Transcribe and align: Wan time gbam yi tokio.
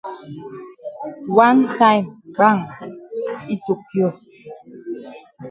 Wan 1.37 1.57
time 1.77 2.05
gbam 2.33 2.57
yi 3.47 3.55
tokio. 3.65 4.09